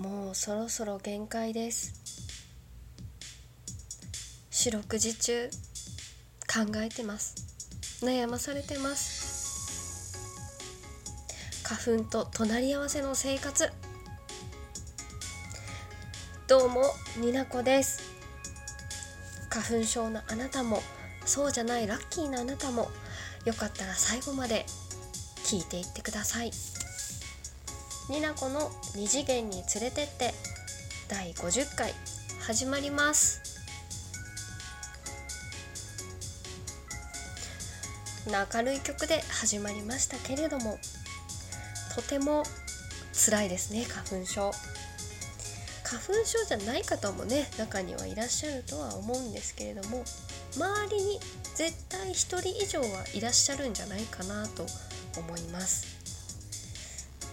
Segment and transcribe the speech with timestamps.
[0.00, 1.92] もうそろそろ限界です。
[4.50, 5.50] 四六時中
[6.48, 7.34] 考えてます。
[8.02, 10.16] 悩まされてます。
[11.62, 13.70] 花粉と隣り合わせの生活。
[16.48, 16.82] どうも
[17.18, 18.00] になこです。
[19.50, 20.82] 花粉症のあなたも
[21.26, 22.90] そうじゃないラッキーなあなたも
[23.44, 24.64] よかったら最後まで
[25.44, 26.52] 聞いていってください。
[28.10, 30.34] になこの2次元に連れてって
[31.08, 31.92] 第50回
[32.40, 33.40] 始まります。
[38.26, 40.78] 明るい曲で始まりましたけれども
[41.94, 42.42] とても
[43.12, 44.50] 辛いですね花粉症。
[45.84, 50.04] 花粉症じゃない方もね中にはいらっしゃるとは思うんですけれども
[50.56, 51.20] 周りに
[51.54, 54.66] 絶対1人以上はいらっしゃるんじゃないかなと
[55.16, 55.99] 思います。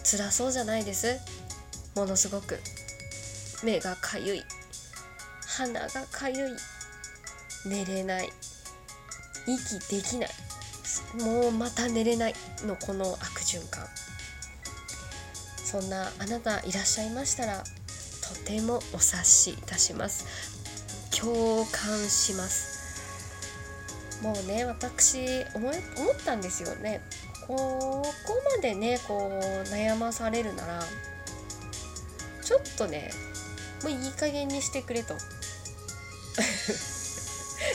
[0.09, 1.19] 辛そうじゃないです。
[1.93, 2.57] ものすごく。
[3.61, 4.43] 目がかゆい。
[5.45, 6.51] 鼻がかゆい。
[7.65, 8.29] 寝れない。
[9.45, 10.29] 息できない。
[11.21, 12.33] もうまた寝れない
[12.65, 13.85] のこの悪循環。
[15.65, 17.61] そんなあなたいらっしゃいましたら
[18.21, 20.25] とてもお察しいたします。
[21.19, 24.23] 共感します。
[24.23, 25.75] もうね私思思っ
[26.23, 27.01] たんですよね。
[27.47, 28.03] ここ
[28.55, 30.83] までねこう悩まされるなら
[32.41, 33.11] ちょっとね
[33.83, 35.15] もういい加減にしてくれと。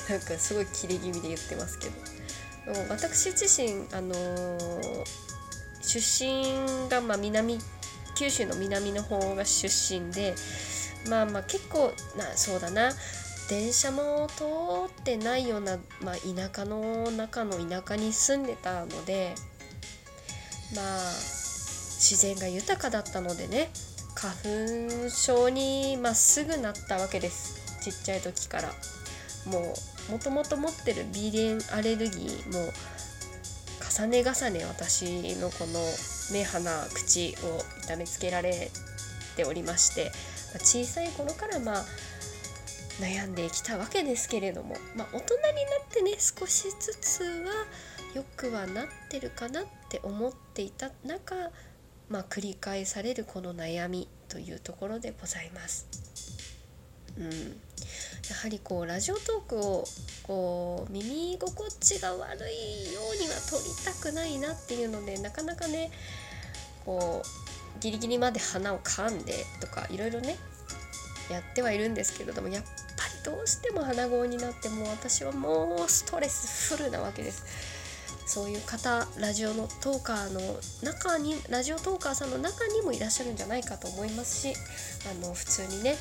[0.08, 2.12] なんかすごいキレ気味で言ってますけど。
[2.88, 5.04] 私自身あのー、
[5.82, 7.58] 出身がまあ南
[8.14, 10.34] 九州の南の方が出身で
[11.08, 12.92] まあまあ結構なそうだな
[13.48, 14.44] 電車も通
[14.86, 19.34] ってないような、まあ、田舎の中の田舎に住んでたので
[20.74, 21.12] まあ
[21.98, 23.70] 自然が豊かだったのでね
[24.14, 24.34] 花
[25.04, 27.60] 粉症にまっすぐなったわけです。
[27.82, 28.72] ちっちゃい時から。
[29.46, 29.74] も
[30.08, 32.72] うもともと持ってる鼻炎アレルギーも
[33.98, 35.80] 重ね重ね私のこの
[36.32, 38.70] 目鼻口を痛めつけられ
[39.36, 40.12] ておりまして
[40.58, 41.84] 小さい頃からまあ
[43.00, 47.52] 悩んできたわけですけれども、まあ、大人になってね少しずつは
[48.14, 51.34] 良くはなってるかなって思っていた中、
[52.08, 55.86] まあ、繰り返されるこの悩みというところでございます。
[57.18, 59.84] うん、やはりこうラジオトークを
[60.22, 65.90] こう耳心地が悪いようには撮りたくないなっていうのでなかなかね
[66.86, 70.36] こうギリギリまで鼻を噛んでとかいろいろね
[71.30, 72.70] やってはいるんですけれどもやっぱ
[73.30, 77.81] りどうしても鼻声になってもう私はもうストレスフルなわけです。
[78.32, 80.40] そういう方ラジオのトーカーの
[80.82, 84.54] 中にラジオトーカーさんの中にもいらっしゃるんじゃないかと思いますし
[85.04, 85.96] あの普通にねリ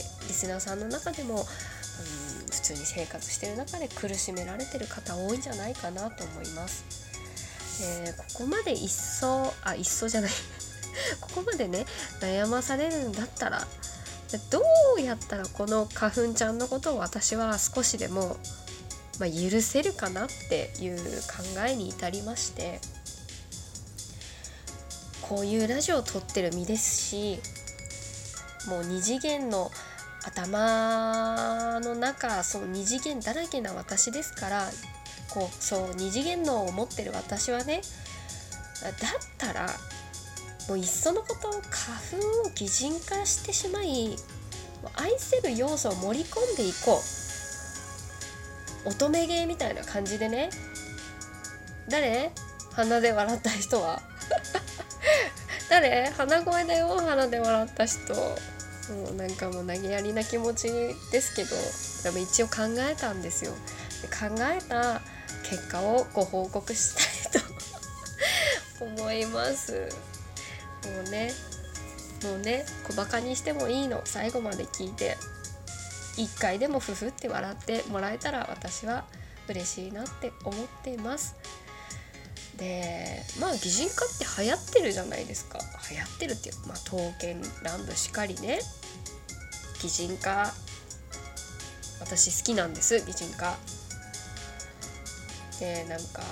[0.00, 6.86] スナーさんの中でも、うん、普通に生活してる中で苦しめられてる方多いんじゃないかなと思います。
[7.84, 10.30] えー、ここまで一層あ一層じゃない
[11.20, 11.84] ここまでね
[12.22, 13.68] 悩まされるんだったら
[14.50, 14.62] ど
[14.96, 18.38] うやったらこの花粉ちゃんのことを私は少しでも
[19.18, 22.80] まあ、許せるかなっていう考えに至りまして
[25.22, 27.40] こういうラジオを撮ってる身ですし
[28.68, 29.70] もう二次元の
[30.24, 34.70] 頭の中そう二次元だらけな私ですから
[35.30, 37.82] こうそう二次元のを持ってる私はね
[38.82, 38.92] だっ
[39.36, 39.68] たら
[40.68, 44.16] もういっそのこと花粉を擬人化してしまい
[44.94, 47.17] 愛せる要素を盛り込んでいこう。
[48.84, 50.50] 乙女芸みたいな感じでね。
[51.88, 52.30] 誰？
[52.72, 54.02] 鼻で笑った人は。
[55.68, 56.10] 誰？
[56.16, 56.96] 鼻声だよ。
[56.96, 58.14] 鼻で笑った人。
[58.14, 60.68] もうなんかもう投げやりな気持ち
[61.10, 61.56] ですけど。
[62.04, 63.52] でも一応考えたんですよ。
[64.02, 65.00] で考えた
[65.42, 67.42] 結果をご報告したい
[68.78, 68.84] と。
[68.84, 69.88] 思います。
[70.84, 71.32] もうね。
[72.22, 72.64] もうね。
[72.86, 74.02] 小バカにしてもいいの。
[74.04, 75.16] 最後まで聞いて。
[76.18, 79.04] 1回でもふふって笑ってもらえたら私は
[79.48, 81.36] 嬉しいなって思っています。
[82.56, 85.60] でまあ擬人化って流行ってるじゃないですか。
[85.90, 88.58] 流行ってるっていうまあ刀剣乱舞しかりね。
[89.80, 90.52] 擬人化。
[92.00, 93.56] 私好きなんです擬人化。
[95.60, 96.22] でなんか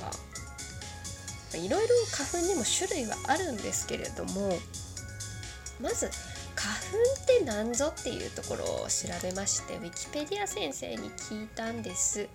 [1.55, 4.59] いろいろ花粉にも種類はあるんですけれども
[5.81, 6.11] まず
[6.96, 12.28] 花粉って何ぞっていうところを調べましてウィキペディア先生に聞いたんです。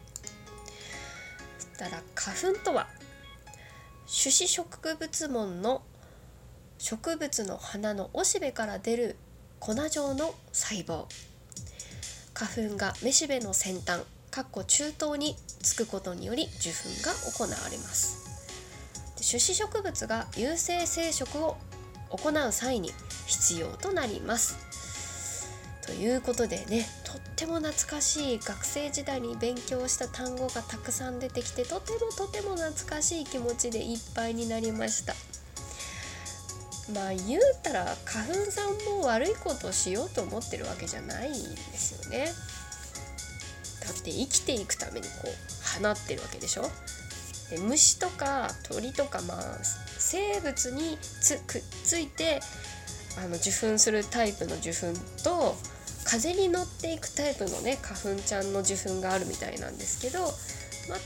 [1.57, 2.87] そしたら花粉とは
[4.05, 5.81] 種子植物門の
[6.77, 9.15] 植物の花のおしべから出る
[9.59, 11.05] 粉状の細胞。
[12.33, 18.21] 花粉がめしべの先端かっこ中東につくことにより受粉が行われます。
[19.15, 21.57] 種子植物が有性生殖を
[22.09, 22.91] 行う際に
[23.31, 24.57] 必要となります。
[25.85, 35.15] ということでねとっても懐かしい学生時代に勉強した単語がたくさん出てきてとてもとても懐かしい気持ちでいっぱいになりました。
[36.93, 41.39] まあ言うたら花粉さんも悪いことをしようと思ってるわけじゃないんで
[41.73, 42.31] すよね。
[43.85, 46.69] だって生きていくためにこう放ってるわけでしょ。
[47.49, 49.57] で虫とか鳥とかまあ
[49.97, 52.39] 生物につくっついて
[53.17, 54.93] あの受粉するタイプの受粉
[55.23, 55.55] と
[56.03, 60.99] 風に乗っていくタイプのね花粉ちゃんの受粉があるみたいなんですけど、まあ、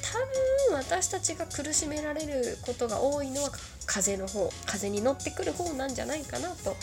[0.70, 3.50] 多分私たちが苦しめられることが多いのは
[3.86, 6.76] 風の方風に乗ってくる方なんじゃないかなと、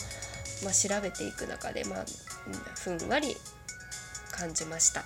[0.63, 2.05] まあ、調べていく中で、まあ、
[2.75, 3.35] ふんわり
[4.31, 5.03] 感じました。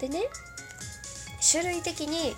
[0.00, 0.20] でね
[1.50, 2.34] 種類的に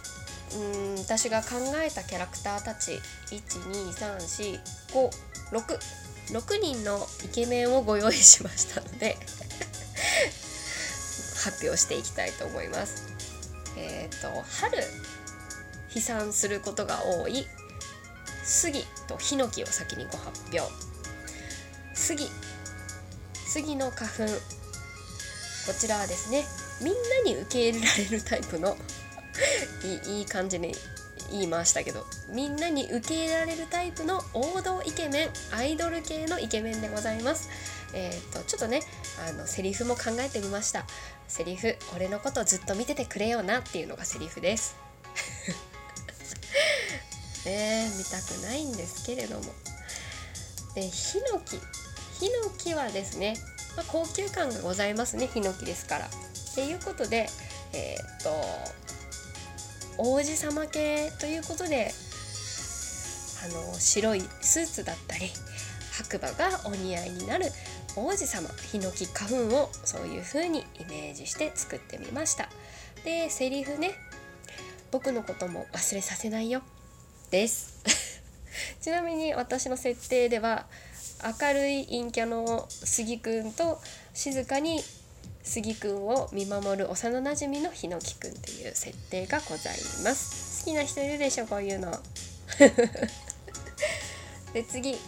[0.56, 2.92] うん私が考えたキャラクターたち
[3.30, 3.40] 1
[3.70, 4.60] 2 3 4
[4.92, 5.10] 5
[5.52, 9.16] 6 6人のイケメンをご用意しましたので
[11.36, 13.04] 発表していきたいと思います。
[13.76, 14.78] えっ、ー、と春
[15.88, 17.46] 飛散することが多い。
[18.42, 20.62] 杉とヒノキを先にご発表。
[21.94, 22.30] 杉
[23.46, 24.34] 杉の花粉。
[25.66, 26.44] こちらはですね
[26.80, 28.76] みんなに受け入れられるタイプの
[30.06, 30.74] いい感じに
[31.30, 37.48] 言いましたけどみんなに受け入れられるタイプの王道イケメンアイドル系のイケメンでございます。
[37.96, 38.80] えーと、とちょっとね
[39.28, 40.84] あのセリフも考えてみました。
[41.28, 44.76] セリフ「俺のことずっと見ててくれよな」っていうのがセリフです。
[47.44, 49.52] ね見たくないんですけれども。
[50.74, 51.60] でヒノキ。
[52.18, 53.36] ヒノキはですね、
[53.76, 56.06] まあ、高級感がございますねヒノキですから。
[56.06, 57.28] っていうことで
[57.72, 58.30] えっ、ー、と
[59.98, 61.92] 王子様系ということで
[63.44, 65.30] あの白いスーツだったり
[65.92, 67.46] 白馬がお似合いになる
[67.96, 72.48] 王子様ヒノキ花粉をそういう風にイメージして作ってみました。
[73.04, 73.92] でセリフね
[74.90, 76.62] 僕のことも忘れさせないよ。
[77.30, 77.74] です。
[78.80, 80.66] ちなみに私の設定では
[81.40, 83.80] 明るい陰キャの杉くんと
[84.12, 84.82] 静かに
[85.42, 89.74] 杉くんを見守る幼なじみのひのきくんという設定がござい
[90.04, 90.64] ます。
[90.64, 91.92] 好きな人いるでしょこういうの。
[94.52, 94.98] で次。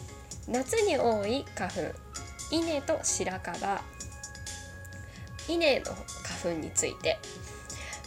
[0.49, 1.81] 夏に多い花粉。
[2.51, 3.83] 稲と白樺。
[5.49, 5.87] 稲の
[6.23, 7.19] 花粉について。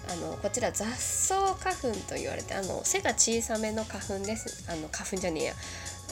[0.10, 4.70] あのこちら雑草花粉と言われてあの背が小さめの花粉です。
[4.72, 5.54] あの花粉じゃねえや。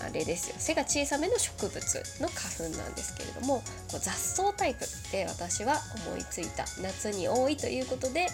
[0.03, 0.55] あれですよ。
[0.57, 3.61] 背が小さめの植物の花粉なんですけれども
[3.91, 8.27] こう雑草タイプって私は思いついた夏に多いということで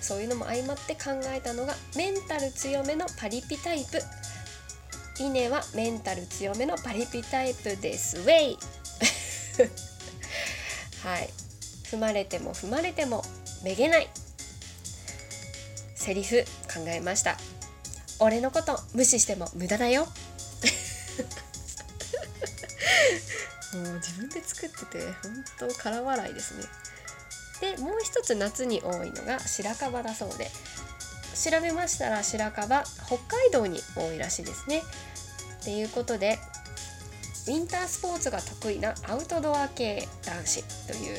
[0.00, 4.00] そういうのも相まって考えたのがメンタル強めのパリピタイプ。
[5.20, 8.18] 稲はメンタル強めのパリピタイプです。
[8.18, 8.58] ウェイ！
[11.02, 11.30] はい。
[11.90, 13.24] 踏まれても踏まれても
[13.64, 14.08] めげない。
[15.96, 17.36] セリフ考えました。
[18.20, 20.06] 俺のこと無視しても無駄だよ。
[23.74, 26.64] もう自分で作ってて本当空笑いですね。
[27.76, 30.50] でもう一つ夏に多いのが白樺だそうで。
[31.38, 34.82] 調べましたら白樺北海道に多いらしいですね。
[35.60, 36.38] っていうことで
[37.46, 41.16] ウィンタースポーツが得意なアウトドア系男子という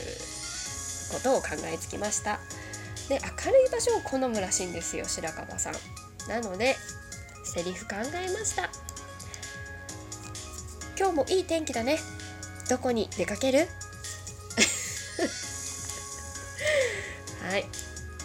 [1.13, 2.39] ことを考えつきました。
[3.07, 5.73] で明るい場所を好むらしいんですよ白樺さん。
[6.27, 6.75] なので
[7.45, 8.69] セリフ考えました。
[10.99, 11.97] 今日もいい天気だね。
[12.69, 13.59] どこに出かける？
[17.49, 17.65] はい。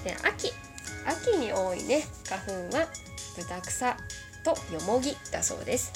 [0.02, 0.52] で秋。
[1.07, 2.04] 秋に多いね。
[2.28, 2.88] 花粉は
[3.37, 3.97] ブタクサ
[4.43, 5.93] とヨモギだそうです。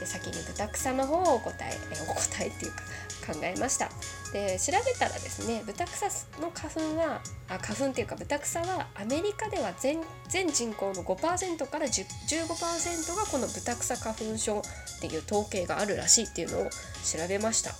[0.00, 3.90] で先に豚草の方をお答ええお答えっていうか考えました。
[4.32, 6.06] で調べたらですね豚草
[6.40, 17.74] の花粉はあ花粉っていうか豚草はアメリカでは全全人口の5%から15%がこの豚草花粉症っていう統計があるらしいっていうのを調べました。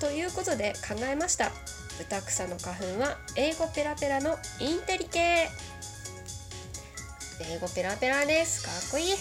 [0.00, 1.50] ということで考えました。
[1.98, 5.48] 豚草の花粉は英語ペラペラのインテリ系。
[7.40, 8.62] 英語ペラペラです。
[8.62, 9.14] かっこいい。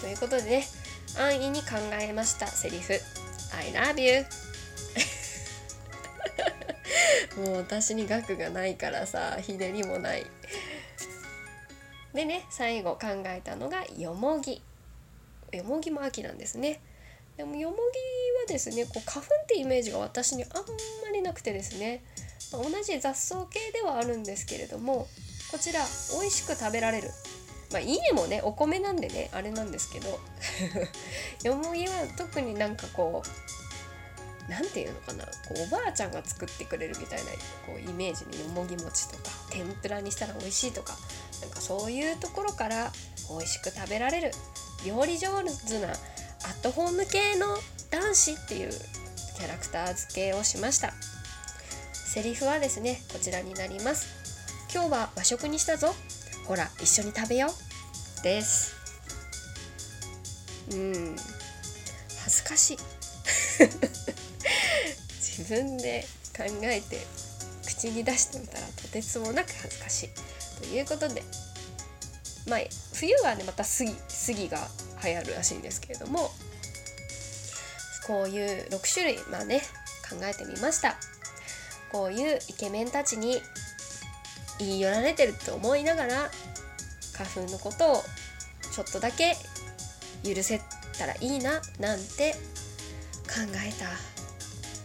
[0.00, 0.77] ということでね
[1.18, 1.70] 安易に考
[2.00, 2.92] えましたセリフ。
[3.52, 4.24] I love you.
[7.44, 10.24] もう私に額がないからさひねりもない。
[12.14, 14.62] でね最後考えたのがよもぎ
[15.52, 16.80] よもぎも秋なんですね。
[17.36, 22.04] でもよもぎはですねこう花粉ってイメージが私にあんまりなくてですね、
[22.52, 25.08] 同じ雑草系ではあるんですけれども
[25.50, 25.84] こちら
[26.20, 27.10] 美味しく食べられる。
[27.72, 30.20] まあ稲もねお米なんでねあれなんですけど
[31.44, 35.24] よもぎは特になんかこう何て言うのかな。
[35.24, 37.30] こうおばあちゃんが作ってくれるみたいな
[37.66, 40.96] こうイメージによもぎ餅とか天ぷらにしたら美味しいとか
[41.42, 42.90] なんかそういうところから
[43.28, 44.32] 美味しく食べられる
[44.86, 47.58] 料理上手なアットホーム系の
[47.90, 50.94] 男子っていうキャラクター付けをしました。
[51.92, 54.06] セリフはですねこちらになります。
[54.72, 55.94] 今日は和食にしたぞ。
[56.46, 58.22] ほら一緒に食べよう。
[58.22, 58.77] です。
[60.70, 61.16] うん。
[62.24, 62.78] 恥ずかしい。
[65.20, 66.06] 自分で
[66.36, 67.06] 考えて
[67.66, 70.10] 口に出してみたらとてつもなく恥ずかしい。
[70.60, 71.22] ということで
[72.46, 72.60] まあ
[72.94, 74.68] 冬はねまた杉杉が
[75.02, 76.32] 流行るらしいんですけれども
[78.06, 79.62] こういう6種類まあね
[80.08, 80.96] 考えてみました。
[81.90, 83.40] こういうイケメンたちに
[84.58, 86.30] 言い寄られてると思いながら
[87.14, 88.02] 花粉のことを
[88.72, 89.36] ちょっとだけ
[90.24, 90.60] 許せ
[90.98, 92.32] たらいいななんて
[93.24, 93.86] 考えた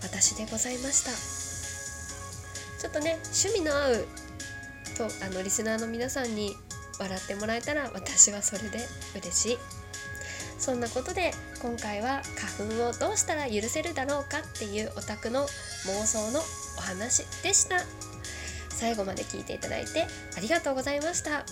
[0.02, 1.12] 私でございました。
[2.82, 4.08] ちょっとね趣味の合う
[4.98, 6.54] とあのリスナーの皆さんに
[7.00, 8.80] 笑ってもらえたら私はそれで
[9.16, 9.58] 嬉しい。
[10.60, 12.22] そんなことで今回は
[12.58, 16.42] 花粉をどうしたら許せるだろうかっていうオタクの妄想の
[16.78, 17.78] お話でした。
[18.70, 20.06] 最後まで聞いていただいて
[20.38, 21.46] ありがとうございました。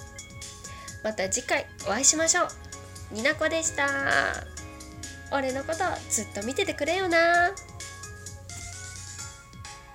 [1.03, 2.70] また次回お会いしましょう。
[3.11, 3.87] になこでした。
[5.31, 7.51] 俺のことずっと見ててくれよな。